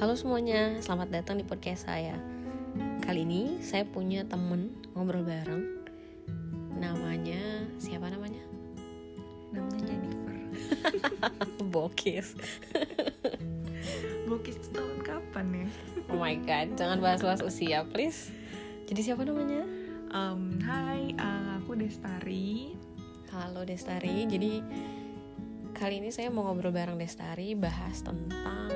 Halo 0.00 0.16
semuanya, 0.16 0.80
selamat 0.80 1.12
datang 1.12 1.36
di 1.36 1.44
podcast 1.44 1.84
saya. 1.84 2.16
Kali 3.04 3.20
ini 3.20 3.60
saya 3.60 3.84
punya 3.84 4.24
temen 4.24 4.72
ngobrol 4.96 5.20
bareng. 5.28 5.60
Namanya 6.80 7.68
siapa 7.76 8.08
namanya? 8.08 8.40
namanya 9.52 9.84
Jennifer 9.84 10.36
Bokis. 11.76 12.32
Bokis 14.24 14.56
itu 14.56 14.72
tahun 14.72 15.04
kapan 15.04 15.46
ya? 15.52 15.68
Oh 16.08 16.16
my 16.16 16.32
god, 16.48 16.80
jangan 16.80 17.04
bahas-bahas 17.04 17.44
usia, 17.44 17.84
please. 17.84 18.32
Jadi 18.88 19.04
siapa 19.04 19.28
namanya? 19.28 19.68
Um, 20.16 20.64
hai, 20.64 21.12
uh, 21.20 21.60
aku 21.60 21.76
Destari 21.76 22.72
Halo 23.36 23.68
Destari. 23.68 24.24
Jadi 24.24 24.64
kali 25.76 26.00
ini 26.00 26.08
saya 26.08 26.32
mau 26.32 26.48
ngobrol 26.48 26.72
bareng 26.72 26.96
Destari 26.96 27.52
bahas 27.52 28.00
tentang 28.00 28.72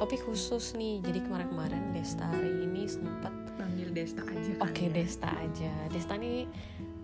topik 0.00 0.24
khusus 0.24 0.72
nih. 0.80 1.04
Jadi 1.04 1.20
kemarin-kemarin 1.28 1.92
Destari 1.92 2.64
ini 2.64 2.88
sempat 2.88 3.36
Panggil 3.60 3.92
Desta 3.92 4.24
aja 4.24 4.52
Oke, 4.64 4.88
ya. 4.88 4.96
Desta 4.96 5.28
aja. 5.28 5.72
Desta 5.92 6.16
ini 6.16 6.48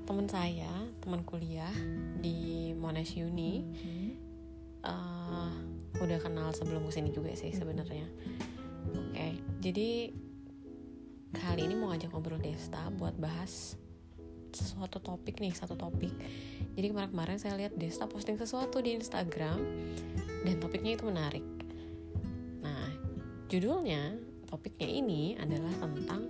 teman 0.08 0.24
saya, 0.24 0.72
teman 1.04 1.20
kuliah 1.28 1.76
di 2.24 2.72
Monash 2.72 3.20
Uni. 3.20 3.60
Hmm. 3.60 4.10
Eh, 4.86 5.50
udah 6.00 6.18
kenal 6.24 6.56
sebelum 6.56 6.88
ke 6.88 6.92
sini 6.96 7.12
juga 7.12 7.36
sih 7.36 7.52
sebenarnya. 7.52 8.08
Oke, 8.96 9.44
jadi 9.60 10.14
kali 11.36 11.68
ini 11.68 11.76
mau 11.76 11.92
ngajak 11.92 12.16
ngobrol 12.16 12.40
Desta 12.40 12.88
buat 12.96 13.12
bahas 13.20 13.76
sesuatu 14.56 15.04
topik 15.04 15.36
nih, 15.36 15.52
satu 15.52 15.76
topik. 15.76 16.16
Jadi 16.72 16.86
kemarin-kemarin 16.88 17.36
saya 17.36 17.60
lihat 17.60 17.76
Desta 17.76 18.08
posting 18.08 18.40
sesuatu 18.40 18.80
di 18.80 18.96
Instagram 18.96 19.60
dan 20.48 20.56
topiknya 20.56 20.96
itu 20.96 21.04
menarik. 21.04 21.55
Judulnya 23.46 24.18
topiknya 24.50 24.88
ini 24.90 25.38
adalah 25.38 25.70
tentang 25.78 26.22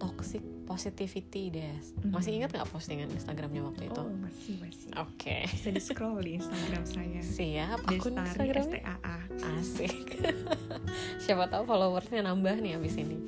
toxic 0.00 0.40
positivity, 0.64 1.52
Des. 1.52 1.92
Masih 2.08 2.40
ingat 2.40 2.56
nggak 2.56 2.68
postingan 2.72 3.12
Instagramnya 3.12 3.60
waktu 3.60 3.92
itu? 3.92 4.00
Oh 4.00 4.08
masih 4.08 4.56
masih 4.56 4.88
Oke. 4.96 5.44
Bisa 5.44 5.68
di 5.68 5.82
scroll 5.82 6.24
di 6.24 6.40
Instagram 6.40 6.84
saya 6.88 7.20
Siap, 7.36 7.78
akun 7.84 8.14
Instagramnya 8.16 8.80
STAA 8.80 9.16
Asik. 9.60 9.96
Siapa 11.26 11.44
tahu 11.52 11.68
followersnya 11.68 12.24
nambah 12.24 12.56
nih 12.64 12.80
abis 12.80 12.96
ini. 12.96 13.18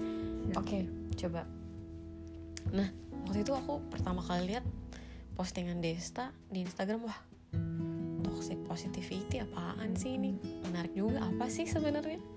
Ya. 0.48 0.54
Oke, 0.56 0.88
coba. 1.20 1.44
Nah, 2.72 2.88
waktu 3.28 3.44
itu 3.44 3.52
aku 3.52 3.84
pertama 3.92 4.24
kali 4.24 4.56
lihat 4.56 4.64
postingan 5.36 5.84
Desta 5.84 6.32
di 6.48 6.64
Instagram, 6.64 7.04
wah, 7.04 7.18
toxic 8.24 8.56
positivity 8.64 9.44
apaan 9.44 9.92
sih 9.92 10.16
ini? 10.16 10.40
Menarik 10.64 10.96
juga. 10.96 11.20
Apa 11.28 11.52
sih 11.52 11.68
sebenarnya? 11.68 12.31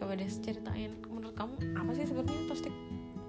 Coba 0.00 0.16
Des 0.16 0.32
ceritain 0.32 0.96
menurut 1.06 1.36
kamu 1.36 1.54
apa 1.76 1.90
sih 1.92 2.08
sebenarnya 2.08 2.48
toxic 2.48 2.74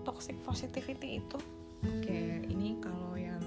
toxic 0.02 0.38
positivity 0.42 1.20
itu? 1.20 1.38
Oke 1.84 2.48
ini 2.48 2.80
kalau 2.80 3.20
yang 3.20 3.42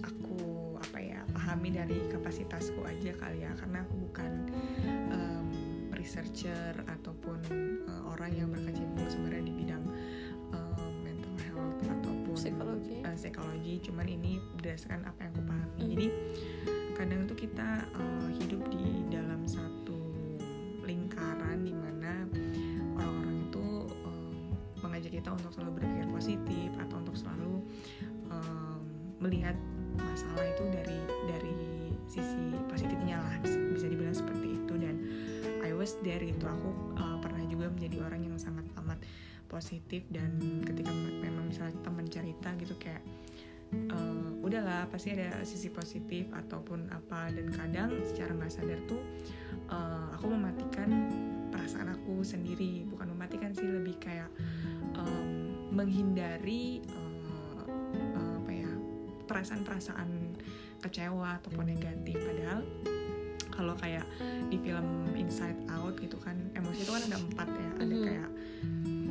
aku 0.00 0.38
apa 0.78 0.98
ya 1.02 1.20
pahami 1.34 1.74
dari 1.74 1.98
kapasitasku 2.08 2.84
aja 2.84 3.12
kali 3.18 3.42
ya 3.42 3.50
Karena 3.58 3.82
aku 3.82 3.94
bukan 3.98 4.30
um, 5.10 5.46
researcher 5.92 6.72
ataupun 6.86 7.38
uh, 7.86 8.12
orang 8.14 8.30
yang 8.34 8.48
berkecimpung 8.50 9.06
sebenarnya 9.10 9.44
di 9.50 9.54
bidang 9.58 9.84
um, 10.52 10.92
mental 11.02 11.34
health 11.42 11.82
ataupun 11.82 12.34
Psikologi. 12.36 12.96
uh, 13.02 13.16
psikologi 13.16 13.74
cuman 13.84 14.06
ini 14.06 14.32
berdasarkan 14.58 15.02
apa 15.06 15.18
yang 15.26 15.32
aku 15.34 15.42
pahami 15.44 15.70
Hmm. 15.72 15.90
jadi 15.98 16.06
kadang 16.94 17.26
tuh 17.26 17.34
kita 17.34 17.68
uh, 17.96 18.28
hidup 18.38 18.62
di 18.70 19.02
dalam 19.10 19.42
satu 19.42 19.98
lingkaran 20.86 21.66
di 21.66 21.74
kita 25.22 25.38
untuk 25.38 25.54
selalu 25.54 25.70
berpikir 25.78 26.06
positif 26.10 26.68
atau 26.82 26.98
untuk 26.98 27.14
selalu 27.14 27.62
um, 28.26 28.82
melihat 29.22 29.54
masalah 29.94 30.42
itu 30.42 30.66
dari 30.74 30.98
dari 31.30 31.54
sisi 32.10 32.58
positifnya 32.66 33.22
lah 33.22 33.38
bisa, 33.38 33.86
dibilang 33.86 34.18
seperti 34.18 34.58
itu. 34.58 34.74
Dan 34.74 34.98
I 35.62 35.70
was 35.70 35.94
there 36.02 36.18
gitu. 36.18 36.42
Aku 36.42 36.98
uh, 36.98 37.22
pernah 37.22 37.38
juga 37.46 37.70
menjadi 37.70 38.02
orang 38.02 38.26
yang 38.26 38.34
sangat 38.34 38.66
amat 38.82 38.98
positif 39.46 40.02
dan 40.10 40.42
ketika 40.66 40.90
me- 40.90 41.22
memang 41.22 41.46
misalnya 41.46 41.78
teman 41.86 42.10
cerita 42.10 42.50
gitu 42.56 42.72
kayak 42.80 43.04
eh, 43.72 44.28
udahlah 44.40 44.88
pasti 44.88 45.12
ada 45.12 45.44
sisi 45.44 45.68
positif 45.68 46.32
ataupun 46.32 46.88
apa. 46.90 47.30
Dan 47.30 47.52
kadang 47.52 47.94
secara 48.10 48.32
nggak 48.32 48.48
sadar 48.48 48.80
tuh 48.88 49.04
eh, 49.70 50.06
aku 50.16 50.26
mematikan 50.32 50.88
perasaan 51.52 51.92
aku 51.92 52.24
sendiri. 52.24 52.88
Bukan 52.88 53.12
mematikan 53.12 53.52
sih 53.52 53.68
lebih 53.68 54.00
kayak 54.00 54.32
em, 54.94 55.26
menghindari 55.70 56.80
eh, 56.82 57.62
apa 58.36 58.50
ya 58.50 58.70
perasaan-perasaan 59.24 60.08
kecewa 60.80 61.38
ataupun 61.38 61.64
negatif 61.66 62.18
padahal 62.18 62.60
kalau 63.48 63.74
kayak 63.74 64.04
di 64.48 64.56
film 64.56 64.84
Inside 65.12 65.68
Out 65.68 65.96
gitu 65.96 66.16
kan 66.16 66.34
emosi 66.52 66.82
itu 66.82 66.90
kan 66.90 67.02
ada 67.04 67.18
empat 67.18 67.48
ya 67.48 67.70
ada 67.78 67.84
Mhm. 67.86 68.02
kayak 68.02 68.30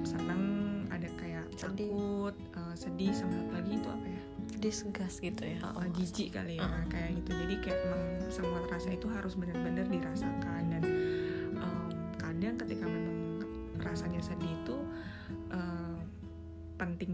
senang 0.04 0.44
ada 0.90 1.08
kayak 1.16 1.46
Sedih. 1.54 1.88
takut 1.88 2.36
eh, 2.52 2.76
sedih 2.76 3.12
sama 3.12 3.34
satu 3.36 3.52
lagi 3.54 3.72
itu 3.74 3.90
apa 3.90 4.08
ya 4.08 4.22
Disgust 4.52 5.18
gitu 5.20 5.42
ya. 5.48 5.58
Oh, 5.64 5.86
jijik 5.92 6.28
kali 6.32 6.58
ya 6.58 6.64
Ah. 6.64 6.86
kayak 6.88 7.18
gitu 7.18 7.34
jadi 7.36 7.56
kayak 7.60 7.80
emang 7.84 8.04
semua 8.28 8.62
rasa 8.68 8.90
itu 8.90 9.08
harus 9.08 9.34
benar-benar 9.34 9.86
dirasakan 9.86 10.62
dan 10.70 10.84
em, 11.52 11.88
kadang 12.16 12.56
ketika 12.58 12.86
memang 12.86 13.18
rasanya 13.80 14.20
sedih 14.20 14.41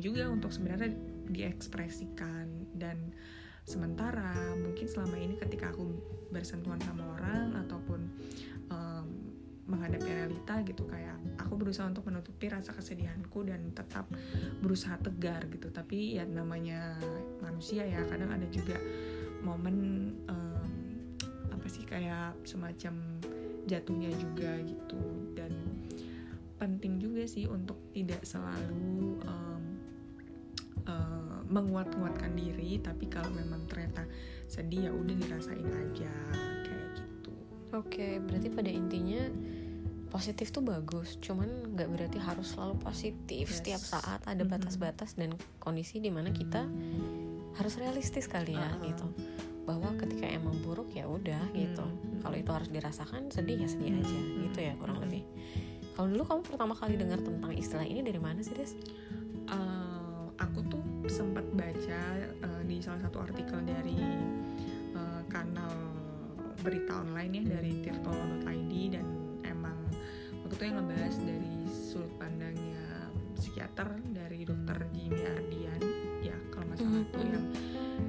juga 0.08 0.32
untuk 0.32 0.56
sebenarnya 0.56 0.96
diekspresikan. 1.28 2.48
Dan 2.72 3.12
sementara 3.68 4.56
mungkin 4.56 4.88
selama 4.88 5.20
ini 5.20 5.36
ketika 5.36 5.76
aku 5.76 5.84
bersentuhan 6.32 6.80
sama 6.80 7.20
orang 7.20 7.52
ataupun 7.68 8.00
em, 8.72 9.08
menghadapi 9.68 10.08
realita 10.08 10.64
gitu 10.64 10.88
kayak 10.88 11.20
aku 11.44 11.60
berusaha 11.60 11.84
untuk 11.92 12.08
menutupi 12.08 12.48
rasa 12.48 12.72
kesedihanku 12.72 13.44
dan 13.44 13.76
tetap 13.76 14.08
berusaha 14.64 14.96
tegar 15.04 15.44
gitu. 15.52 15.68
Tapi 15.68 16.16
ya 16.16 16.24
namanya 16.24 16.96
manusia 17.44 17.84
ya 17.84 18.00
kadang 18.08 18.32
ada 18.32 18.48
juga 18.48 18.80
momen 19.44 19.76
em, 20.32 20.70
apa 21.52 21.68
sih 21.68 21.84
kayak 21.84 22.40
semacam 22.48 23.20
jatuhnya 23.68 24.16
juga 24.16 24.64
gitu. 24.64 25.04
Dan 25.36 25.52
penting 26.58 27.04
juga 27.04 27.28
sih 27.28 27.46
untuk 27.52 27.76
tidak 27.92 28.24
selalu 28.24 29.20
em, 29.28 29.47
eh, 30.88 31.40
menguat-nguatkan 31.48 32.32
diri 32.34 32.80
tapi 32.80 33.08
kalau 33.08 33.32
memang 33.32 33.68
ternyata 33.68 34.04
sedih 34.48 34.88
ya 34.88 34.92
udah 34.92 35.16
dirasain 35.16 35.68
aja 35.68 36.12
kayak 36.64 36.88
gitu 36.96 37.32
Oke, 37.76 38.24
berarti 38.24 38.48
pada 38.48 38.72
intinya 38.72 39.28
positif 40.08 40.56
tuh 40.56 40.64
bagus, 40.64 41.20
cuman 41.20 41.76
nggak 41.76 41.90
berarti 41.92 42.16
harus 42.16 42.56
selalu 42.56 42.80
positif 42.80 43.52
Yes. 43.52 43.60
setiap 43.60 43.82
saat. 43.84 44.24
Ada 44.24 44.48
batas-batas 44.48 45.20
dan 45.20 45.36
kondisi 45.60 46.00
di 46.00 46.08
mana 46.08 46.32
kita 46.32 46.64
harus 47.60 47.74
realistis 47.76 48.24
kali 48.24 48.56
ya 48.56 48.72
Uh-uh. 48.72 48.88
gitu. 48.88 49.08
Bahwa 49.68 49.92
ketika 50.00 50.24
emang 50.32 50.56
buruk 50.64 50.96
ya 50.96 51.12
udah 51.12 51.52
gitu. 51.52 51.84
Hmm. 51.84 52.24
Kalau 52.24 52.40
itu 52.40 52.52
harus 52.56 52.72
dirasakan 52.72 53.28
sedih 53.28 53.60
ya 53.60 53.68
sedih 53.68 54.00
aja 54.00 54.16
Hmm. 54.16 54.48
gitu 54.48 54.60
ya 54.64 54.74
kurang 54.80 55.04
lebih. 55.04 55.28
Kalau 55.92 56.08
dulu 56.08 56.24
kamu 56.24 56.42
pertama 56.48 56.72
kali 56.72 56.96
dengar 56.96 57.20
tentang 57.20 57.52
istilah 57.52 57.84
ini 57.84 58.00
dari 58.00 58.22
mana 58.22 58.40
sih 58.40 58.56
Des? 58.56 58.72
Tuh 58.72 59.77
sempat 61.08 61.48
baca 61.56 62.02
eh, 62.20 62.62
di 62.68 62.84
salah 62.84 63.08
satu 63.08 63.24
artikel 63.24 63.64
dari 63.64 63.96
eh, 64.94 65.22
kanal 65.32 65.72
berita 66.60 67.00
online 67.00 67.32
ya 67.32 67.44
dari 67.58 67.72
tirto.id 67.80 68.74
dan 68.92 69.08
emang 69.48 69.78
waktu 70.44 70.54
itu 70.54 70.64
yang 70.68 70.78
ngebahas 70.84 71.16
dari 71.24 71.54
sudut 71.72 72.12
pandangnya 72.20 72.84
psikiater 73.38 73.88
dari 74.12 74.44
dokter 74.44 74.78
Jimmy 74.92 75.24
Ardian. 75.24 75.82
Ya 76.20 76.36
kalau 76.52 76.68
nggak 76.74 76.80
salah 76.82 77.06
tuh 77.14 77.22
mhm. 77.24 77.32
yang 77.32 77.46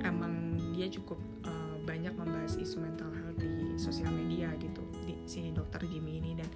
emang 0.03 0.35
dia 0.75 0.89
cukup 0.91 1.21
eh, 1.47 1.77
banyak 1.87 2.15
membahas 2.19 2.59
isu 2.59 2.83
mental 2.83 3.15
health 3.15 3.39
di 3.39 3.79
sosial 3.79 4.11
media 4.11 4.51
gitu 4.59 4.83
di 5.07 5.15
si 5.29 5.55
dokter 5.55 5.87
Jimmy 5.87 6.19
ini. 6.19 6.41
Dan 6.41 6.49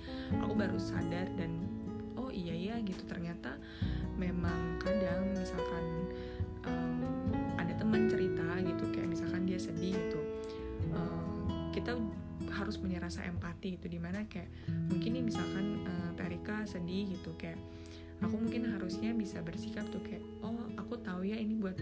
aku 0.43 0.59
baru 0.59 0.81
sadar 0.81 1.29
dan 1.39 1.61
oh 2.17 2.33
iya 2.33 2.57
ya 2.57 2.77
gitu. 2.83 3.05
Ternyata 3.05 3.61
memang 4.17 4.81
kadang 4.81 5.37
misalkan 5.37 5.92
teman 7.93 8.09
cerita 8.09 8.49
gitu 8.65 8.85
kayak 8.89 9.05
misalkan 9.13 9.45
dia 9.45 9.61
sedih 9.61 9.93
gitu 9.93 10.21
em, 10.97 11.45
kita 11.77 11.93
harus 12.49 12.81
punya 12.81 12.97
rasa 12.97 13.21
empati 13.29 13.77
gitu 13.77 13.93
di 13.93 14.01
mana 14.01 14.25
kayak 14.33 14.49
mungkin 14.89 15.13
nih 15.13 15.21
misalkan 15.29 15.85
eh, 15.85 16.11
Terika 16.17 16.65
sedih 16.65 17.13
gitu 17.13 17.37
kayak 17.37 17.61
aku 18.25 18.41
mungkin 18.41 18.73
harusnya 18.73 19.13
bisa 19.13 19.45
bersikap 19.45 19.85
tuh 19.93 20.01
kayak 20.09 20.25
oh 20.41 20.57
aku 20.81 21.05
tahu 21.05 21.29
ya 21.29 21.37
ini 21.37 21.53
buat 21.61 21.77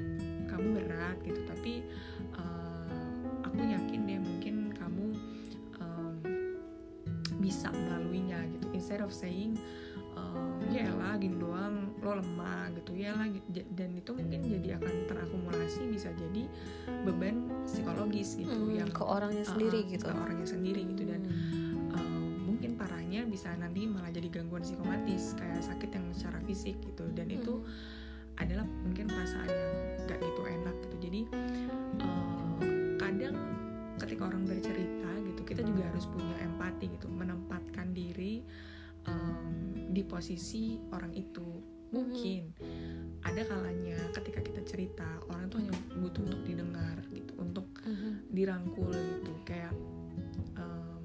kamu 0.51 0.83
berat 0.83 1.15
gitu. 1.23 1.47
Tapi 1.47 1.87
eh, 2.35 2.91
aku 3.47 3.61
yakin 3.63 4.01
deh 4.11 4.19
mungkin 4.19 4.75
kamu 4.75 5.07
em, 5.79 6.15
bisa 7.39 7.71
melaluinya 7.71 8.51
gitu. 8.51 8.67
Instead 8.75 8.99
of 8.99 9.15
saying 9.15 9.55
salah 11.11 11.27
gini 11.27 11.43
doang 11.43 11.90
lo 12.01 12.17
lemah 12.17 12.73
gitu 12.75 12.93
ya 12.93 13.13
lah 13.13 13.29
J- 13.49 13.69
dan 13.71 13.93
itu 13.93 14.11
mungkin 14.11 14.41
jadi 14.41 14.77
akan 14.77 14.95
terakumulasi 15.07 15.85
bisa 15.87 16.09
jadi 16.11 16.49
beban 17.05 17.45
psikologis 17.65 18.35
gitu 18.35 18.51
Hmm, 18.51 18.73
yang 18.75 18.89
ke 18.89 19.01
orangnya 19.01 19.45
uh, 19.45 19.51
sendiri 19.51 19.81
gitu. 19.87 20.05
ke 20.05 20.11
orangnya 20.11 20.49
sendiri 20.49 20.81
gitu. 20.87 21.03
Dan 21.05 21.21
Hmm. 21.23 21.93
uh, 21.93 22.35
mungkin 22.43 22.75
parahnya 22.75 23.25
bisa 23.25 23.53
nanti 23.55 23.85
malah 23.85 24.09
jadi 24.09 24.29
gangguan 24.29 24.61
psikomatis 24.61 25.37
kayak 25.37 25.61
sakit 25.61 25.91
yang 25.91 26.07
secara 26.11 26.41
fisik 26.43 26.77
gitu. 26.81 27.05
Dan 27.11 27.29
itu 27.29 27.61
Hmm. 27.61 28.41
adalah 28.41 28.65
mungkin 28.65 29.05
perasaan 29.05 29.47
yang 29.47 29.73
gak 30.07 30.19
gitu 30.19 30.41
enak 30.43 30.77
gitu. 30.81 30.97
Jadi 31.03 31.21
uh, 32.01 32.57
kadang 32.97 33.37
ketika 33.97 34.23
orang 34.25 34.43
bercerita 34.43 35.11
gitu 35.23 35.43
kita 35.45 35.61
juga 35.61 35.85
harus 35.85 36.07
punya 36.07 36.33
empati 36.41 36.89
gitu 36.89 37.07
menempatkan 37.07 37.93
diri 37.93 38.41
um, 39.05 39.53
di 39.91 40.03
posisi 40.03 40.79
orang 40.91 41.13
itu 41.13 41.45
mungkin. 41.91 42.55
Ada 43.21 43.43
kalanya 43.47 43.99
ketika 44.17 44.41
kita 44.41 44.61
cerita 44.65 45.09
orang 45.29 45.51
itu 45.53 45.57
hanya 45.61 45.75
butuh 46.01 46.23
untuk 46.25 46.43
didengar 46.47 46.97
gitu 47.13 47.33
untuk 47.37 47.67
Mhm. 47.85 48.33
dirangkul 48.33 48.91
gitu. 48.91 49.33
Kayak 49.45 49.75
um, 50.57 51.03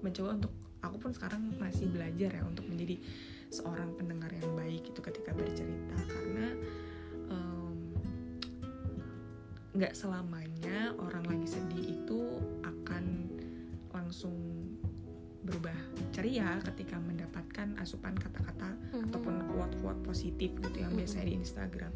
mencoba 0.00 0.38
untuk 0.38 0.52
aku 0.80 0.96
pun 0.98 1.10
sekarang 1.12 1.42
masih 1.58 1.90
belajar 1.90 2.30
ya 2.32 2.42
untuk 2.46 2.64
menjadi 2.70 2.96
seorang 3.50 3.92
pendengar 3.98 4.30
yang 4.32 4.48
baik 4.56 4.86
gitu 4.86 5.00
ketika 5.02 5.34
bercerita. 5.34 5.96
Karena 6.08 6.54
nggak 9.78 9.94
selamanya 9.94 10.90
orang 10.98 11.22
lagi 11.22 11.54
sedih 11.54 11.94
itu 12.02 12.42
akan 12.66 13.30
langsung 13.94 14.34
ceria 16.18 16.58
ketika 16.66 16.98
mendapatkan 16.98 17.78
asupan 17.78 18.18
kata-kata 18.18 18.74
Mhm. 18.90 19.06
ataupun 19.06 19.34
quote-quote 19.46 20.02
positif 20.02 20.50
gitu 20.50 20.82
yang 20.82 20.90
Mhm. 20.90 20.98
biasanya 20.98 21.26
di 21.30 21.34
Instagram. 21.38 21.92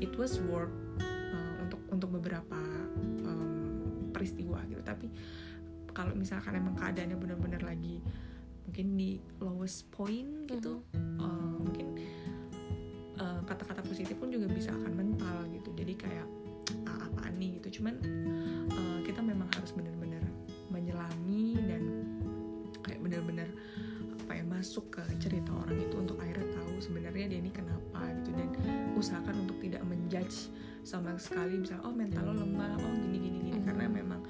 It 0.00 0.16
was 0.16 0.40
work 0.48 0.72
uh, 0.96 1.60
untuk 1.60 1.80
untuk 1.92 2.08
beberapa 2.16 2.56
um, 3.20 4.08
peristiwa 4.16 4.64
gitu. 4.64 4.80
Tapi 4.80 5.12
kalau 5.92 6.16
misalkan 6.16 6.56
emang 6.56 6.72
keadaannya 6.72 7.20
benar-benar 7.20 7.60
lagi 7.60 8.00
mungkin 8.64 8.96
di 8.96 9.20
lowest 9.38 9.92
point 9.92 10.48
gitu, 10.48 10.80
uh, 11.20 11.54
mungkin 11.60 12.00
uh, 13.20 13.44
kata-kata 13.44 13.84
positif 13.84 14.16
pun 14.16 14.32
juga 14.32 14.48
bisa 14.48 14.72
akan 14.72 14.92
mental 14.96 15.44
gitu. 15.52 15.68
Jadi 15.76 15.92
kayak 15.94 16.26
"Ah, 16.88 17.06
apaan 17.06 17.36
nih 17.36 17.60
gitu. 17.60 17.78
Cuman 17.78 18.00
sebenarnya 26.94 27.26
dia 27.26 27.38
ini 27.42 27.50
kenapa 27.50 28.06
gitu 28.22 28.30
dan 28.38 28.54
usahakan 28.94 29.34
untuk 29.42 29.58
tidak 29.58 29.82
menjudge 29.82 30.46
sama 30.86 31.10
sekali 31.18 31.58
misalnya 31.58 31.82
oh 31.82 31.90
mental 31.90 32.22
lo 32.30 32.38
lemah 32.38 32.78
oh 32.78 32.94
gini 33.02 33.18
gini 33.18 33.38
gini. 33.50 33.58
Mhm. 33.58 33.66
karena 33.66 33.84
memang 33.90 34.22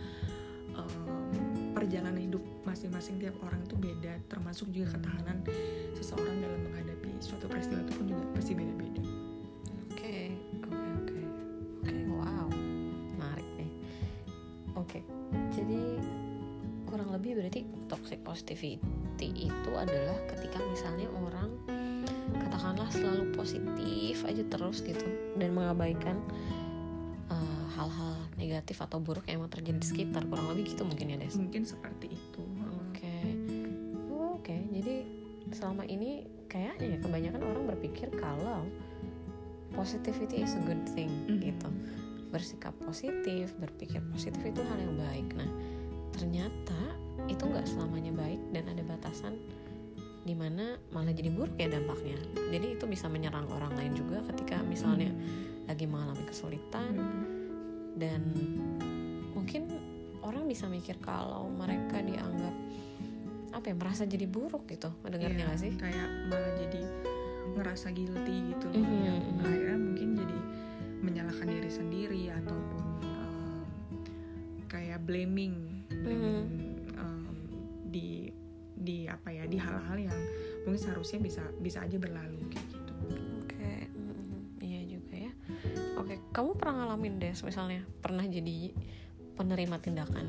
um, 0.72 1.28
perjalanan 1.76 2.24
hidup 2.24 2.40
masing-masing 2.64 3.20
tiap 3.20 3.36
orang 3.44 3.60
itu 3.68 3.76
beda 3.76 4.16
termasuk 4.32 4.72
juga 4.72 4.96
ketahanan 4.96 5.44
seseorang 5.92 6.40
dalam 6.40 6.60
menghadapi 6.64 7.12
suatu 7.20 7.44
peristiwa 7.52 7.84
itu 7.84 7.92
pun 8.00 8.06
juga 8.08 8.24
pasti 8.32 8.52
beda-beda. 8.56 9.02
Oke, 9.92 10.16
oke, 10.64 10.88
oke, 11.04 11.20
oke, 11.84 11.92
wow, 12.16 12.48
menarik 13.12 13.48
nih. 13.60 13.70
Oke, 14.72 15.00
jadi 15.52 16.00
kurang 16.88 17.12
lebih 17.12 17.44
berarti 17.44 17.68
toxic 17.92 18.24
positivity 18.24 19.52
itu 19.52 19.70
adalah 19.76 20.16
ketika 20.32 20.64
misalnya 20.64 21.12
orang 21.12 21.53
katakanlah 22.64 22.88
selalu 22.96 23.24
positif 23.36 24.24
aja 24.24 24.40
terus 24.48 24.80
gitu 24.80 25.04
dan 25.36 25.52
mengabaikan 25.52 26.16
uh, 27.28 27.64
hal-hal 27.76 28.16
negatif 28.40 28.80
atau 28.80 28.96
buruk 28.96 29.28
yang 29.28 29.44
emang 29.44 29.52
terjadi 29.52 29.76
di 29.76 29.84
sekitar 29.84 30.24
kurang 30.24 30.48
lebih 30.48 30.72
gitu 30.72 30.88
mungkin 30.88 31.12
ya 31.12 31.20
Des. 31.20 31.36
mungkin 31.36 31.68
seperti 31.68 32.16
itu 32.16 32.40
Oke, 32.88 33.16
Oh, 34.08 34.40
oke. 34.40 34.54
Jadi 34.72 34.94
selama 35.52 35.84
ini 35.84 36.24
kayaknya 36.48 36.94
ya 36.94 36.98
kebanyakan 37.04 37.42
orang 37.42 37.64
berpikir 37.76 38.08
kalau 38.16 38.64
positivity 39.76 40.40
is 40.40 40.56
a 40.56 40.62
good 40.64 40.80
thing 40.96 41.10
Mhm. 41.28 41.42
gitu. 41.44 41.68
Bersikap 42.32 42.72
positif, 42.80 43.52
berpikir 43.60 44.00
positif 44.08 44.40
itu 44.40 44.62
hal 44.64 44.78
yang 44.80 44.96
baik. 44.96 45.28
Nah, 45.36 45.50
ternyata 46.14 46.80
itu 47.26 47.42
nggak 47.44 47.66
selamanya 47.66 48.14
baik 48.14 48.40
dan 48.54 48.64
ada 48.72 48.82
batasan 48.86 49.34
di 50.24 50.32
mana 50.32 50.74
malah 50.90 51.12
jadi 51.12 51.28
buruk 51.28 51.54
ya 51.54 51.68
dampaknya. 51.68 52.16
Jadi 52.48 52.66
itu 52.74 52.84
bisa 52.84 53.06
menyerang 53.06 53.44
orang 53.48 53.76
lain 53.76 53.92
juga 53.92 54.24
ketika 54.32 54.58
misalnya 54.60 55.12
lagi 55.64 55.84
mengalami 55.84 56.24
kesulitan 56.24 56.92
Hmm. 56.92 57.24
dan 57.94 58.20
mungkin 59.32 59.68
orang 60.20 60.44
bisa 60.44 60.66
mikir 60.66 60.96
kalau 60.98 61.46
mereka 61.46 62.00
dianggap 62.00 62.52
apa 63.52 63.64
ya 63.68 63.74
merasa 63.76 64.02
jadi 64.02 64.26
buruk 64.26 64.66
gitu 64.66 64.90
mendengarnya 65.00 65.36
Iya, 65.38 65.46
nggak 65.46 65.60
sih 65.60 65.72
kayak 65.78 66.08
malah 66.26 66.52
jadi 66.58 66.82
ngerasa 67.54 67.86
guilty 67.92 68.36
gitu 68.50 68.66
loh 68.66 68.82
Mhm, 68.82 68.98
yang 69.04 69.20
mhm. 69.20 69.44
akhirnya 69.44 69.78
mungkin 69.78 70.08
jadi 70.18 70.38
menyalahkan 71.00 71.46
diri 71.46 71.70
sendiri 71.70 72.22
ataupun 72.34 72.82
um, 73.04 73.60
kayak 74.66 74.98
blaming 75.04 75.86
blaming 75.86 76.48
um, 76.96 77.30
di 77.88 78.23
di 78.84 79.08
apa 79.08 79.32
ya 79.32 79.48
di 79.48 79.56
hal-hal 79.56 79.96
yang 79.96 80.18
mungkin 80.68 80.80
seharusnya 80.80 81.18
bisa 81.24 81.42
bisa 81.58 81.80
aja 81.82 81.96
berlalu 81.96 82.38
kayak 82.52 82.66
gitu. 82.68 82.92
Oke 83.42 83.88
mm, 83.90 84.60
iya 84.60 84.80
juga 84.84 85.14
ya. 85.16 85.32
Oke 85.96 86.20
kamu 86.30 86.54
pernah 86.60 86.84
ngalamin 86.84 87.18
deh 87.18 87.32
misalnya 87.32 87.82
pernah 88.04 88.22
jadi 88.28 88.70
penerima 89.34 89.76
tindakan 89.80 90.26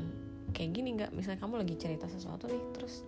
kayak 0.56 0.70
gini 0.72 0.88
nggak? 0.96 1.10
Misalnya 1.12 1.38
kamu 1.44 1.62
lagi 1.62 1.74
cerita 1.76 2.08
sesuatu 2.08 2.48
nih 2.48 2.62
terus 2.72 3.04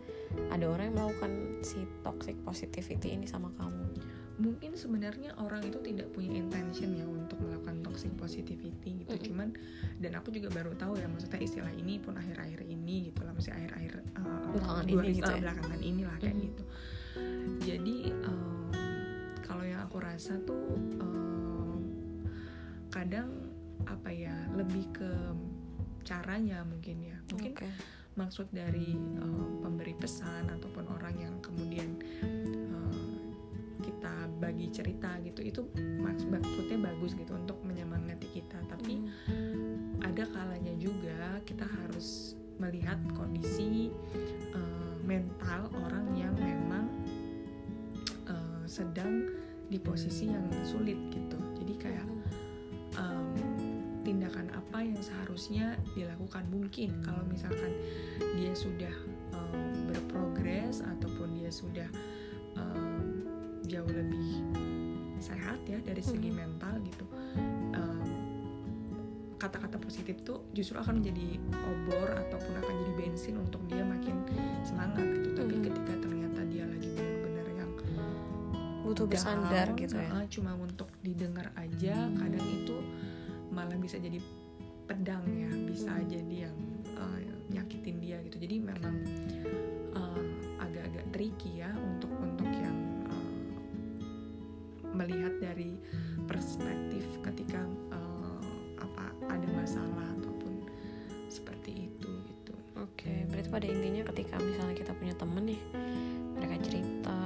ada 0.53 0.69
orang 0.69 0.93
yang 0.93 0.97
melakukan 1.01 1.33
si 1.65 1.81
toxic 2.05 2.37
positivity 2.45 3.17
ini 3.17 3.25
sama 3.25 3.49
kamu 3.57 3.98
mungkin 4.39 4.79
sebenarnya 4.79 5.35
orang 5.43 5.67
itu 5.67 5.83
tidak 5.83 6.15
punya 6.15 6.39
intention 6.39 6.95
ya 6.95 7.03
untuk 7.03 7.43
melakukan 7.43 7.83
toxic 7.83 8.15
positivity 8.15 9.03
gitu 9.03 9.15
Mm-mm. 9.19 9.27
cuman 9.27 9.49
dan 9.99 10.15
aku 10.15 10.31
juga 10.31 10.49
baru 10.55 10.79
tahu 10.79 10.95
ya 10.95 11.11
maksudnya 11.11 11.43
istilah 11.43 11.75
ini 11.75 11.99
pun 11.99 12.15
akhir-akhir 12.15 12.63
ini 12.63 13.11
gitu 13.11 13.27
lah 13.27 13.35
maksudnya 13.35 13.67
akhir-akhir 13.67 13.95
uh, 14.15 14.51
Belakangan 14.55 14.87
dua- 14.87 15.03
ini 15.03 15.09
gitu 15.19 15.27
uh, 15.27 15.35
ya? 15.35 15.41
belakangan 15.43 15.81
inilah 15.83 16.17
kayak 16.23 16.37
Mm-mm. 16.39 16.47
gitu 16.47 16.63
jadi 17.67 17.97
um, 18.31 18.71
kalau 19.43 19.65
yang 19.67 19.83
aku 19.83 19.99
rasa 19.99 20.39
tuh 20.47 20.65
um, 21.03 21.83
kadang 22.95 23.29
apa 23.91 24.11
ya 24.15 24.35
lebih 24.55 24.87
ke 24.95 25.11
caranya 26.07 26.63
mungkin 26.63 27.03
ya 27.03 27.19
mungkin 27.35 27.53
oke 27.59 27.69
maksud 28.19 28.51
dari 28.51 28.99
uh, 29.23 29.47
pemberi 29.63 29.95
pesan 29.95 30.51
ataupun 30.51 30.91
orang 30.91 31.15
yang 31.23 31.35
kemudian 31.39 32.03
uh, 32.75 32.88
kita 33.99 34.31
bagi 34.39 34.71
cerita 34.71 35.11
gitu 35.27 35.43
itu 35.43 35.61
maks- 35.99 36.31
maksudnya 36.31 36.79
bagus 36.79 37.19
gitu 37.19 37.35
untuk 37.35 37.59
menyemangati 37.67 38.31
kita. 38.31 38.63
Tapi 38.71 39.03
Mm, 39.27 39.99
ada 40.07 40.23
kalanya 40.31 40.71
juga 40.79 41.43
kita 41.43 41.67
harus 41.67 42.39
melihat 42.63 42.95
kondisi 43.19 43.91
uh, 44.55 44.95
mental 45.03 45.67
orang 45.83 46.15
yang 46.15 46.31
memang 46.39 46.87
uh, 48.31 48.63
sedang 48.71 49.27
di 49.67 49.83
posisi 49.83 50.31
yang 50.31 50.47
sulit 50.63 50.97
gitu. 51.11 51.39
Jadi 51.59 51.75
kayak 51.79 52.09
um, 52.99 53.35
tindakan 54.07 54.49
apa 54.55 54.79
yang 54.87 55.03
seharusnya 55.03 55.75
dilakukan 55.99 56.47
mungkin. 56.55 57.03
Kalau 57.03 57.27
misalkan 57.27 57.75
dia 58.39 58.55
sudah 58.55 58.95
um, 59.35 59.91
berprogres 59.91 60.87
ataupun 60.87 61.35
dia 61.35 61.51
sudah 61.51 61.91
um, 62.59 62.98
jauh 63.69 63.87
lebih 63.87 64.43
sehat 65.19 65.61
ya 65.65 65.79
dari 65.79 66.01
segi 66.01 66.31
Mhm. 66.31 66.37
mental 66.37 66.75
gitu 66.83 67.05
um, 67.75 68.01
kata-kata 69.37 69.79
positif 69.79 70.19
tuh 70.23 70.51
justru 70.51 70.75
akan 70.77 70.99
menjadi 70.99 71.39
obor 71.53 72.09
ataupun 72.19 72.55
akan 72.57 72.75
jadi 72.75 72.93
bensin 72.97 73.35
untuk 73.37 73.63
dia 73.67 73.83
makin 73.83 74.27
semangat 74.63 75.07
gitu 75.15 75.31
tapi 75.33 75.55
Mhm. 75.55 75.65
ketika 75.65 75.93
ternyata 75.97 76.41
dia 76.45 76.65
lagi 76.65 76.89
benar-benar 76.91 77.47
yang 77.55 77.71
butuh 78.83 79.07
bersandar 79.07 79.67
gitu 79.75 79.95
ya 79.95 80.11
uh, 80.13 80.27
cuma 80.27 80.53
untuk 80.55 80.89
didengar 81.01 81.53
aja 81.55 82.09
kadang 82.11 82.47
itu 82.47 82.77
malah 83.49 83.77
bisa 83.77 83.99
jadi 83.99 84.19
pedang 84.89 85.23
ya 85.29 85.51
bisa 85.69 85.93
Hmm. 85.93 86.09
jadi 86.09 86.37
pada 103.59 103.75
intinya 103.75 104.07
ketika 104.15 104.39
misalnya 104.39 104.79
kita 104.79 104.95
punya 104.95 105.19
temen 105.19 105.51
nih, 105.51 105.59
mereka 106.39 106.55
cerita 106.63 107.19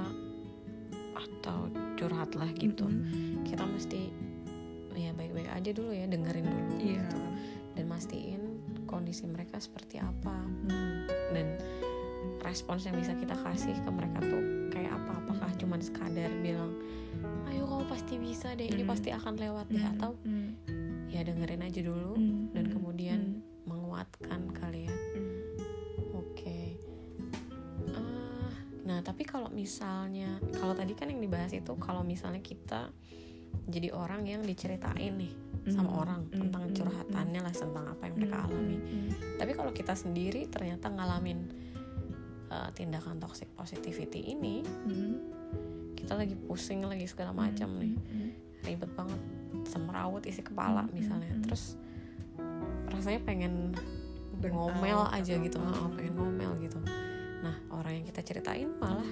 atau 1.13 1.69
lah 2.33 2.51
gitu 2.57 2.89
Mm-mm. 2.89 3.45
kita 3.45 3.63
mesti 3.63 4.09
ya 4.97 5.13
baik-baik 5.13 5.53
aja 5.53 5.71
dulu 5.71 5.93
ya 5.93 6.09
dengerin 6.09 6.47
dulu 6.49 6.73
Iya. 6.81 7.05
gitu. 7.05 7.19
dan 7.73 7.85
mastiin 7.89 8.43
kondisi 8.85 9.25
mereka 9.25 9.57
seperti 9.57 9.97
apa 9.97 10.33
Hmm. 10.69 11.09
dan 11.33 11.47
respons 12.41 12.85
yang 12.85 12.97
bisa 12.97 13.17
kita 13.17 13.33
kasih 13.33 13.73
ke 13.73 13.91
mereka 13.91 14.21
tuh 14.21 14.43
kayak 14.69 14.93
apa 14.93 15.13
apakah 15.25 15.51
cuman 15.57 15.81
sekadar 15.81 16.29
bilang 16.41 16.77
ayo 17.49 17.65
kamu 17.65 17.85
pasti 17.89 18.15
bisa 18.17 18.53
deh 18.53 18.69
ini 18.69 18.85
Hmm. 18.85 18.93
pasti 18.93 19.09
akan 19.09 19.35
lewat 19.37 19.67
deh 19.69 19.81
Hmm. 19.81 19.93
atau 19.97 20.11
Hmm. 20.25 20.51
ya 21.09 21.25
dengerin 21.25 21.65
aja 21.65 21.81
dulu 21.81 22.13
Hmm. 22.13 22.53
dan 22.53 22.65
Hmm. 22.69 22.73
kemudian 22.73 23.21
menguatkan 23.65 24.52
misalnya 29.63 30.43
kalau 30.59 30.75
tadi 30.75 30.93
kan 30.99 31.07
yang 31.07 31.23
dibahas 31.23 31.55
itu 31.55 31.73
kalau 31.79 32.03
misalnya 32.03 32.43
kita 32.43 32.91
jadi 33.71 33.95
orang 33.95 34.27
yang 34.27 34.43
diceritain 34.43 35.15
nih 35.15 35.33
sama 35.71 35.95
Hmm. 35.95 36.03
orang 36.03 36.21
Hmm. 36.27 36.35
tentang 36.35 36.63
Hmm. 36.67 36.75
curhatannya 36.75 37.41
lah 37.47 37.55
tentang 37.55 37.85
apa 37.87 38.03
yang 38.11 38.15
mereka 38.19 38.37
Hmm. 38.43 38.47
alami 38.51 38.77
Hmm. 38.83 39.11
tapi 39.39 39.53
kalau 39.55 39.71
kita 39.71 39.95
sendiri 39.95 40.51
ternyata 40.51 40.91
ngalamin 40.91 41.39
uh, 42.51 42.69
tindakan 42.75 43.23
toxic 43.23 43.47
positivity 43.55 44.35
ini 44.35 44.67
Hmm. 44.67 45.15
kita 45.95 46.19
lagi 46.19 46.35
pusing 46.35 46.83
lagi 46.83 47.07
segala 47.07 47.31
macam 47.31 47.71
Hmm. 47.71 47.81
nih 47.81 47.95
Hmm. 47.95 48.31
ribet 48.67 48.91
banget 48.99 49.21
semrawut 49.71 50.27
isi 50.27 50.43
kepala 50.43 50.83
Hmm, 50.83 50.93
misalnya 50.93 51.31
hmm. 51.31 51.43
terus 51.47 51.79
rasanya 52.91 53.23
pengen 53.23 53.73
Burn 54.43 54.59
ngomel 54.59 55.07
out 55.07 55.15
aja 55.15 55.39
atau 55.39 55.45
gitu 55.47 55.59
oh, 55.63 55.91
pengen 55.95 56.15
ngomel 56.19 56.51
gitu 56.59 56.79
nah 57.47 57.55
orang 57.71 58.03
yang 58.03 58.07
kita 58.11 58.21
ceritain 58.27 58.71
malah 58.83 59.07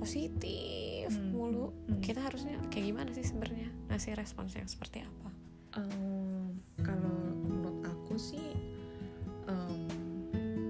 positif 0.00 0.88
Hmm, 1.10 1.34
mulu 1.34 1.74
hmm. 1.90 2.00
kita 2.00 2.22
harusnya 2.22 2.54
kayak 2.70 2.86
gimana 2.88 3.10
sih 3.10 3.22
sebenarnya 3.22 3.66
ngasih 3.88 4.14
respons 4.14 4.54
yang 4.54 4.66
seperti 4.66 5.02
apa 5.02 5.28
Em, 5.70 6.50
kalau 6.82 7.14
menurut 7.40 7.78
aku 7.82 8.14
sih 8.14 8.42
em, 9.44 9.86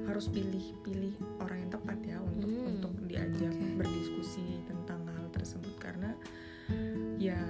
harus 0.05 0.29
pilih-pilih 0.29 1.13
orang 1.41 1.59
yang 1.59 1.71
tepat 1.71 1.99
ya 2.03 2.19
untuk 2.21 2.49
Hmm, 2.49 2.69
untuk 2.75 2.93
diajak 3.05 3.49
oke. 3.49 3.77
berdiskusi 3.77 4.61
tentang 4.65 5.01
hal 5.09 5.27
tersebut 5.31 5.73
karena 5.77 6.13
ya 7.17 7.41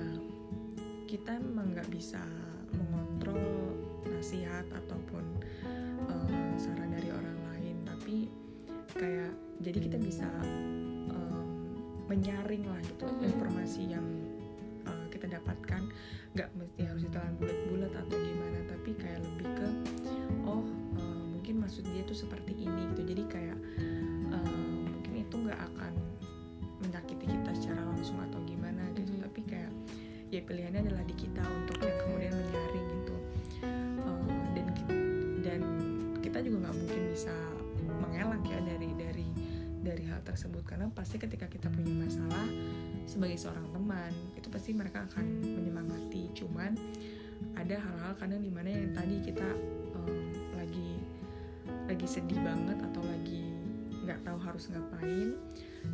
kita 1.06 1.38
memang 1.38 1.74
nggak 1.74 1.90
bisa 1.90 2.22
mengontrol 2.70 3.74
nasihat 4.08 4.66
ataupun 4.70 5.22
em, 6.06 6.54
saran 6.54 6.90
dari 6.90 7.10
orang 7.10 7.38
lain 7.50 7.76
tapi 7.82 8.26
kayak 8.94 9.30
jadi 9.58 9.78
kita 9.80 9.98
bisa 9.98 10.26
menyaring 12.10 12.66
lah 12.66 12.80
gitu 12.82 13.06
Mhm. 13.06 13.22
informasi 13.24 13.82
yang 13.88 14.06
uh, 14.84 15.06
kita 15.08 15.30
dapatkan 15.30 15.82
nggak 16.30 16.50
mesti 16.54 16.80
harus 16.82 17.02
ditelan 17.02 17.34
bulat-bulat 17.38 17.92
atau 17.96 18.16
gimana 18.16 18.58
tapi 18.66 18.90
kayak 18.94 19.18
lebih 19.20 19.46
ke 19.52 19.68
oh 20.44 20.62
uh, 20.94 21.24
mungkin 21.28 21.54
maksud 21.58 21.86
dia 21.86 22.02
tuh 22.02 22.14
seperti 22.16 22.52
ini 22.56 22.90
gitu 22.92 23.02
jadi 23.06 23.22
kayak 23.26 23.58
uh, 24.28 24.50
mungkin 24.84 25.14
itu 25.16 25.34
nggak 25.36 25.60
akan 25.70 25.92
menyakiti 26.80 27.26
kita 27.26 27.50
secara 27.54 27.82
langsung 27.84 28.18
atau 28.20 28.40
gimana 28.42 28.82
gitu 28.92 29.10
Mhm. 29.10 29.22
tapi 29.22 29.40
kayak 29.44 29.70
ya 30.30 30.40
pilihannya 30.40 30.80
adalah 30.84 31.02
di 31.02 31.14
kita 31.14 31.42
untuk 31.42 31.78
tersebut. 40.30 40.62
Karena 40.62 40.86
pasti 40.94 41.18
ketika 41.18 41.50
kita 41.50 41.66
punya 41.66 41.90
masalah 42.06 42.46
sebagai 43.04 43.36
seorang 43.36 43.66
teman 43.74 44.14
itu 44.38 44.46
pasti 44.46 44.70
mereka 44.70 45.02
akan 45.10 45.26
menyemangati. 45.42 46.30
Cuman 46.38 46.78
ada 47.58 47.76
hal-hal 47.76 48.12
kadang 48.16 48.40
di 48.40 48.52
mana 48.52 48.70
yang 48.70 48.94
tadi 48.94 49.16
kita 49.24 49.48
em, 49.98 50.30
lagi 50.54 50.90
lagi 51.90 52.06
sedih 52.06 52.38
banget 52.38 52.78
atau 52.78 53.02
lagi 53.02 53.50
nggak 54.06 54.22
tahu 54.22 54.38
harus 54.38 54.70
ngapain 54.70 55.34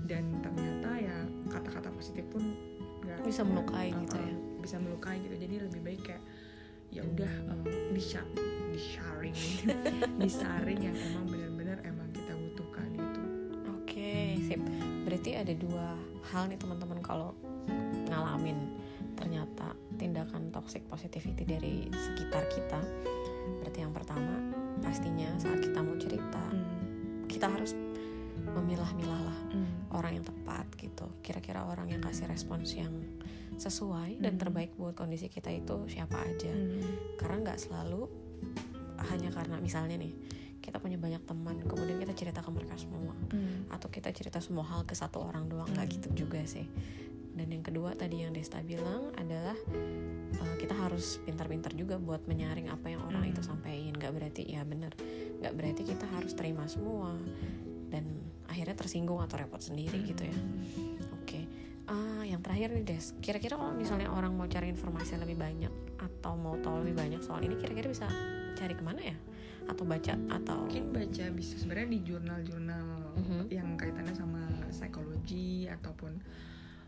dan 0.05 0.25
ternyata 0.45 0.91
ya 1.01 1.17
kata-kata 1.49 1.89
positif 1.95 2.25
pun 2.29 2.43
nggak 3.07 3.23
bisa 3.25 3.43
melukai 3.47 3.95
uh, 3.95 4.03
gitu 4.05 4.17
ya. 4.19 4.35
bisa 4.61 4.77
melukai 4.77 5.17
gitu. 5.25 5.37
Jadi 5.41 5.55
lebih 5.65 5.81
baik 5.81 6.03
kayak 6.05 6.25
ya 6.95 7.03
udah 7.03 7.33
uh, 7.51 7.67
di 7.93 8.03
di 8.73 8.81
sharing 8.81 9.37
disaring 10.23 10.81
yang 10.81 10.97
emang 10.97 11.27
benar-benar 11.27 11.56
ada 15.37 15.55
dua 15.55 15.87
hal 16.33 16.49
nih 16.49 16.59
teman-teman 16.59 17.01
kalau 17.01 17.37
ngalamin 18.09 18.57
ternyata 19.17 19.73
tindakan 19.97 20.53
toxic 20.53 20.85
positivity 20.87 21.45
dari 21.45 21.89
sekitar 21.91 22.47
kita 22.49 22.81
berarti 23.61 23.79
yang 23.81 23.95
pertama 23.95 24.53
pastinya 24.81 25.29
saat 25.41 25.61
kita 25.61 25.79
mau 25.81 25.97
cerita 25.97 26.43
kita 27.27 27.47
harus 27.49 27.73
memilah-milah 28.47 29.21
lah 29.25 29.39
Hmm. 29.47 29.89
orang 29.95 30.21
yang 30.21 30.27
tepat 30.27 30.67
gitu 30.77 31.07
kira-kira 31.23 31.65
orang 31.65 31.89
yang 31.89 32.03
kasih 32.03 32.29
respons 32.29 32.77
yang 32.77 32.93
sesuai 33.57 34.21
dan 34.21 34.37
Hmm. 34.37 34.43
terbaik 34.43 34.77
buat 34.77 34.93
kondisi 34.93 35.33
kita 35.33 35.49
itu 35.49 35.87
siapa 35.89 36.21
aja 36.21 36.53
Hmm. 36.53 37.17
karena 37.17 37.37
nggak 37.47 37.61
selalu 37.61 38.05
hanya 39.09 39.31
karena 39.33 39.57
misalnya 39.61 39.97
nih 39.97 40.13
kita 40.67 40.83
punya 40.83 40.99
banyak 40.99 41.23
teman 41.23 41.63
kemudian 41.63 42.03
kita 42.03 42.13
cerita 42.13 42.43
ke 42.43 42.51
mereka 42.51 42.75
semua. 42.75 43.15
Hmm. 43.31 43.67
atau 43.71 43.91
kita 43.91 44.11
cerita 44.15 44.39
semua 44.39 44.63
hal 44.67 44.83
ke 44.83 44.95
satu 44.95 45.19
orang 45.23 45.47
doang 45.47 45.67
nggak 45.71 45.87
Hmm. 45.87 45.95
gitu 45.99 46.27
juga 46.27 46.43
sih. 46.43 46.67
Dan 47.37 47.53
yang 47.53 47.61
kedua 47.61 47.93
tadi 47.93 48.25
yang 48.25 48.33
Desta 48.33 48.65
bilang 48.65 49.13
adalah 49.15 49.53
uh, 50.41 50.55
kita 50.57 50.73
harus 50.73 51.21
pintar-pintar 51.21 51.77
juga 51.77 52.01
buat 52.01 52.25
menyaring 52.25 52.73
apa 52.73 52.89
yang 52.89 53.03
orang 53.05 53.29
Hmm. 53.29 53.33
itu 53.35 53.43
sampaikan. 53.43 53.93
Nggak 53.95 54.13
berarti 54.15 54.43
ya 54.47 54.65
bener 54.65 54.91
nggak 55.43 55.53
berarti 55.53 55.83
kita 55.85 56.07
harus 56.11 56.33
terima 56.33 56.65
semua. 56.67 57.13
Dan 57.93 58.05
akhirnya 58.47 58.75
tersinggung 58.75 59.21
atau 59.21 59.37
repot 59.37 59.61
sendiri 59.61 60.01
gitu 60.03 60.25
ya. 60.25 60.39
Oke. 61.21 61.45
Ah, 61.87 62.23
yang 62.23 62.43
terakhir 62.43 62.73
nih 62.73 62.83
Des. 62.83 63.15
Kira-kira 63.21 63.55
kalau 63.55 63.71
misalnya 63.71 64.11
orang 64.11 64.33
mau 64.33 64.47
cari 64.47 64.71
informasi 64.71 65.19
lebih 65.19 65.37
banyak 65.37 65.71
atau 65.99 66.35
mau 66.35 66.59
tahu 66.59 66.83
lebih 66.83 66.99
banyak 66.99 67.21
soal 67.23 67.39
ini 67.43 67.55
kira-kira 67.55 67.87
bisa 67.87 68.07
cari 68.57 68.73
ke 68.73 68.83
mana 68.83 69.01
ya 69.05 69.17
atau 69.67 69.85
baca 69.85 70.15
atau 70.31 70.59
mungkin 70.65 70.91
baca 70.91 71.25
bisa 71.31 71.55
sebenarnya 71.57 71.89
di 71.91 72.01
jurnal-jurnal 72.03 72.87
Mhm. 73.17 73.41
yang 73.51 73.69
kaitannya 73.75 74.15
sama 74.15 74.43
psikologi 74.69 75.67
ataupun 75.67 76.19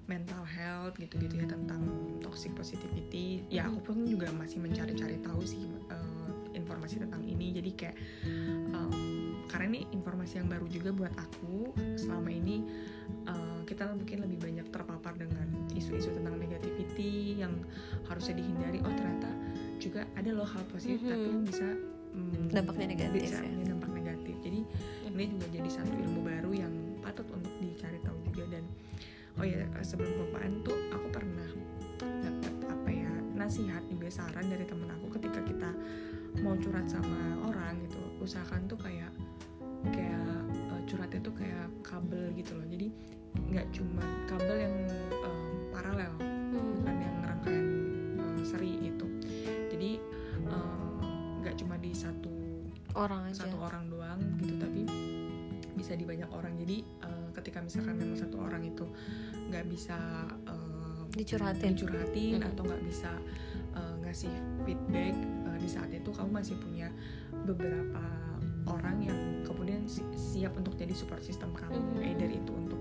mental 0.05 0.41
health 0.43 0.97
gitu-gitu 0.97 1.37
ya 1.37 1.47
tentang 1.47 1.85
toxic 2.19 2.55
positivity 2.55 3.45
ya 3.49 3.65
Mhm. 3.65 3.69
aku 3.69 3.79
pun 3.83 3.97
juga 4.05 4.29
masih 4.31 4.59
mencari-cari 4.59 5.21
tahu 5.21 5.43
sih 5.43 5.61
eh, 5.91 6.31
informasi 6.55 6.99
tentang 6.99 7.23
ini 7.23 7.53
jadi 7.53 7.71
kayak 7.75 7.97
em, 8.69 8.93
karena 9.47 9.65
ini 9.69 9.81
informasi 9.91 10.39
yang 10.39 10.49
baru 10.49 10.67
juga 10.67 10.91
buat 10.93 11.13
aku 11.13 11.73
selama 11.97 12.31
ini 12.31 12.65
eh, 13.27 13.61
kita 13.65 13.85
mungkin 13.93 14.25
lebih 14.25 14.39
banyak 14.41 14.67
terpapar 14.71 15.13
dengan 15.15 15.45
isu-isu 15.73 16.09
tentang 16.11 16.37
negativity 16.37 17.37
yang 17.37 17.53
harusnya 18.07 18.41
dihindari 18.41 18.81
oh 18.81 18.93
ternyata 18.93 19.29
juga 19.79 20.09
ada 20.15 20.31
loh 20.33 20.49
hal 20.49 20.65
positif 20.67 20.99
Mhm. 20.99 21.11
tapi 21.11 21.27
yang 21.29 21.45
bisa 21.45 21.69
mm, 22.19 22.51
Dampaknya 22.51 22.87
negatif 22.99 23.21
bisa 23.31 23.39
ya. 23.39 23.47
punya 23.47 23.65
dampak 23.71 23.91
negatif. 23.95 24.35
Jadi 24.43 24.61
ini 25.09 25.25
juga 25.35 25.47
jadi 25.51 25.69
satu 25.71 25.95
ilmu 25.95 26.21
baru 26.27 26.51
yang 26.55 26.73
patut 27.03 27.27
untuk 27.31 27.53
dicari 27.63 27.99
tahu 28.03 28.19
juga. 28.31 28.59
Dan 28.59 28.65
oh 29.39 29.47
ya 29.47 29.63
sebelum 29.87 30.11
kelupaan 30.19 30.53
tuh 30.67 30.79
aku 30.91 31.07
pernah 31.15 31.51
dapat 32.03 32.55
apa 32.67 32.91
ya 32.91 33.13
nasihat 33.39 33.83
juga 33.87 34.09
saran 34.11 34.47
dari 34.51 34.67
temen 34.67 34.91
aku 34.91 35.07
ketika 35.19 35.41
kita 35.47 35.71
mau 36.43 36.55
curhat 36.59 36.87
sama 36.91 37.39
orang 37.47 37.79
gitu. 37.87 37.99
Usahakan 38.23 38.67
tuh 38.67 38.79
kayak 38.79 39.11
kayak 39.95 40.27
eh, 40.75 40.83
curhatnya 40.91 41.21
tuh 41.23 41.35
kayak 41.35 41.67
kabel 41.87 42.35
gitu 42.35 42.55
loh. 42.59 42.67
Jadi 42.67 42.91
nggak 43.39 43.67
cuma 43.71 44.03
kabel 44.27 44.57
yang 44.67 44.75
em, 45.23 45.39
paralel 45.71 46.13
orang 52.99 53.21
aja. 53.27 53.47
Satu 53.47 53.57
orang 53.59 53.87
doang 53.87 54.19
gitu 54.37 54.55
tapi 54.57 54.83
bisa 55.73 55.95
di 55.95 56.03
banyak 56.03 56.27
orang. 56.29 56.59
Jadi 56.59 56.77
eh, 56.83 57.29
ketika 57.33 57.59
misalkan 57.61 57.95
memang 57.95 58.19
satu 58.19 58.37
orang 58.39 58.63
itu 58.63 58.85
nggak 59.49 59.65
bisa 59.65 59.97
eh, 60.45 61.03
dicurhatin. 61.11 61.73
dicurhatin 61.73 62.35
Mhm. 62.37 62.49
atau 62.49 62.63
nggak 62.65 62.83
bisa 62.83 63.11
eh, 63.73 63.95
ngasih 64.03 64.33
feedback 64.63 65.15
eh, 65.15 65.59
di 65.59 65.69
saat 65.69 65.89
itu 65.89 66.11
kamu 66.11 66.31
masih 66.35 66.57
punya 66.57 66.91
beberapa 67.45 68.03
orang 68.67 69.01
yang 69.01 69.19
kemudian 69.43 69.87
si- 69.87 70.05
siap 70.13 70.53
untuk 70.53 70.75
jadi 70.75 70.93
support 70.93 71.23
system 71.23 71.55
kamu. 71.55 71.79
Mhm. 71.79 72.03
either 72.05 72.29
itu 72.29 72.53
untuk 72.53 72.81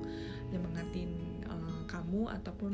nyemangatin 0.50 1.12
eh, 1.46 1.82
kamu 1.86 2.28
ataupun 2.34 2.74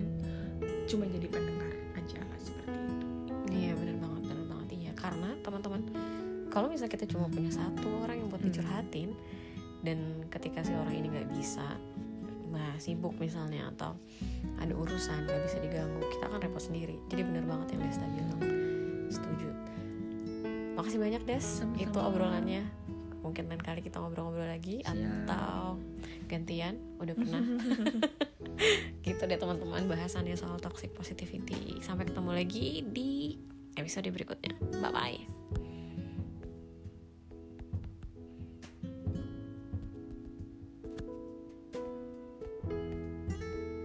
cuma 0.85 1.03
jadi 1.05 1.27
pendengar 1.27 1.69
aja 1.93 2.19
seperti 2.37 2.73
itu. 2.79 3.05
Iya 3.51 3.71
bener 3.75 3.97
banget 3.99 4.21
bener 4.25 4.45
banget. 4.47 4.67
Iya 4.73 4.91
karena 4.95 5.29
teman-teman 5.39 5.81
kalau 6.53 6.69
misalnya 6.69 6.93
kita 6.93 7.09
cuma 7.09 7.25
punya 7.33 7.49
satu 7.49 8.05
orang 8.05 8.21
yang 8.21 8.27
buat 8.29 8.45
Hmm. 8.45 8.53
dicurhatin 8.53 9.09
dan 9.81 10.21
ketika 10.29 10.61
si 10.61 10.69
orang 10.77 10.93
ini 10.93 11.09
nggak 11.09 11.33
bisa 11.33 11.65
bah 12.53 12.77
sibuk 12.77 13.17
misalnya 13.17 13.73
atau 13.73 13.97
ada 14.61 14.69
urusan 14.77 15.25
nggak 15.25 15.41
bisa 15.49 15.57
diganggu 15.65 16.05
kita 16.13 16.29
akan 16.29 16.39
repot 16.45 16.61
sendiri. 16.61 17.01
Jadi 17.09 17.21
benar 17.25 17.43
banget 17.49 17.67
yang 17.73 17.81
Desta 17.89 18.05
bilang. 18.05 18.39
Setuju. 19.09 19.49
Makasih 20.77 20.99
banyak 21.01 21.21
Des. 21.25 21.41
Sama-sama. 21.41 21.81
itu 21.81 21.97
obrolannya. 21.97 22.63
Mungkin 23.25 23.49
lain 23.49 23.63
kali 23.65 23.81
kita 23.81 23.97
ngobrol-ngobrol 23.97 24.45
lagi 24.45 24.85
Siap. 24.85 25.25
atau 25.25 25.81
gantian. 26.29 26.77
Udah 27.01 27.15
pernah. 27.17 27.41
Gitu 29.05 29.19
deh 29.25 29.39
teman-teman 29.41 29.89
bahasannya 29.89 30.37
soal 30.37 30.61
toxic 30.61 30.93
positivity. 30.93 31.81
Sampai 31.81 32.05
ketemu 32.05 32.31
lagi 32.37 32.85
di 32.85 33.33
episode 33.73 34.05
berikutnya. 34.13 34.53
Bye 34.77 34.93
bye 34.93 35.72